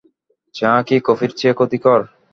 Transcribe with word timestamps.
চা 0.55 0.71
কি 0.87 0.95
কফির 1.07 1.31
চেয়ে 1.39 1.57
ক্ষতিকর? 1.57 1.99